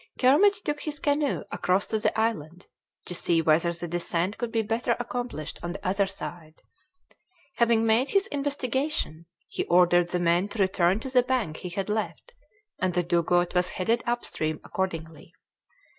[0.17, 2.65] Kermit took his canoe across to the island
[3.05, 6.63] to see whether the descent could be better accomplished on the other side.
[7.57, 11.87] Having made his investigation, he ordered the men to return to the bank he had
[11.87, 12.33] left,
[12.79, 15.33] and the dugout was headed up stream accordingly.